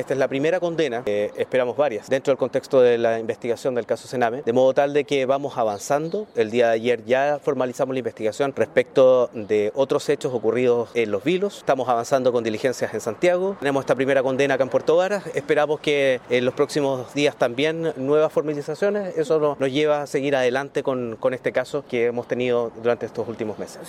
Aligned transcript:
Esta 0.00 0.14
es 0.14 0.18
la 0.18 0.28
primera 0.28 0.60
condena, 0.60 1.02
eh, 1.04 1.30
esperamos 1.36 1.76
varias, 1.76 2.08
dentro 2.08 2.30
del 2.30 2.38
contexto 2.38 2.80
de 2.80 2.96
la 2.96 3.18
investigación 3.18 3.74
del 3.74 3.84
caso 3.84 4.08
Sename, 4.08 4.40
de 4.40 4.52
modo 4.54 4.72
tal 4.72 4.94
de 4.94 5.04
que 5.04 5.26
vamos 5.26 5.58
avanzando. 5.58 6.26
El 6.36 6.50
día 6.50 6.68
de 6.68 6.72
ayer 6.72 7.04
ya 7.04 7.38
formalizamos 7.38 7.94
la 7.94 7.98
investigación 7.98 8.54
respecto 8.56 9.28
de 9.34 9.70
otros 9.74 10.08
hechos 10.08 10.32
ocurridos 10.32 10.88
en 10.94 11.10
Los 11.10 11.22
Vilos. 11.22 11.58
Estamos 11.58 11.86
avanzando 11.86 12.32
con 12.32 12.42
diligencias 12.42 12.94
en 12.94 13.02
Santiago. 13.02 13.58
Tenemos 13.58 13.82
esta 13.82 13.94
primera 13.94 14.22
condena 14.22 14.54
acá 14.54 14.64
en 14.64 14.70
Puerto 14.70 14.96
Varas. 14.96 15.22
Esperamos 15.34 15.80
que 15.80 16.22
en 16.30 16.46
los 16.46 16.54
próximos 16.54 17.12
días 17.12 17.36
también 17.36 17.92
nuevas 17.96 18.32
formalizaciones. 18.32 19.18
Eso 19.18 19.54
nos 19.60 19.70
lleva 19.70 20.00
a 20.00 20.06
seguir 20.06 20.34
adelante 20.34 20.82
con, 20.82 21.16
con 21.20 21.34
este 21.34 21.52
caso 21.52 21.84
que 21.86 22.06
hemos 22.06 22.26
tenido 22.26 22.72
durante 22.82 23.04
estos 23.04 23.28
últimos 23.28 23.58
meses. 23.58 23.78